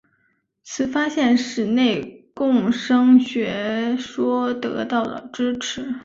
[0.63, 5.93] 此发现使内共生学说得到了支持。